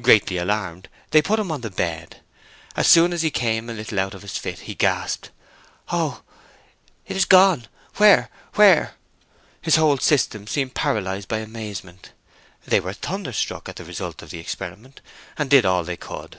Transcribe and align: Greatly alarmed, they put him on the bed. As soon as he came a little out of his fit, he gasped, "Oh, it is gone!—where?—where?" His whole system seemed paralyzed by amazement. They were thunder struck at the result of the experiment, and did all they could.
Greatly 0.00 0.38
alarmed, 0.38 0.88
they 1.10 1.20
put 1.20 1.38
him 1.38 1.52
on 1.52 1.60
the 1.60 1.68
bed. 1.70 2.22
As 2.74 2.86
soon 2.86 3.12
as 3.12 3.20
he 3.20 3.30
came 3.30 3.68
a 3.68 3.74
little 3.74 4.00
out 4.00 4.14
of 4.14 4.22
his 4.22 4.38
fit, 4.38 4.60
he 4.60 4.74
gasped, 4.74 5.28
"Oh, 5.92 6.22
it 7.06 7.14
is 7.14 7.26
gone!—where?—where?" 7.26 8.94
His 9.60 9.76
whole 9.76 9.98
system 9.98 10.46
seemed 10.46 10.72
paralyzed 10.74 11.28
by 11.28 11.40
amazement. 11.40 12.12
They 12.66 12.80
were 12.80 12.94
thunder 12.94 13.34
struck 13.34 13.68
at 13.68 13.76
the 13.76 13.84
result 13.84 14.22
of 14.22 14.30
the 14.30 14.38
experiment, 14.40 15.02
and 15.36 15.50
did 15.50 15.66
all 15.66 15.84
they 15.84 15.98
could. 15.98 16.38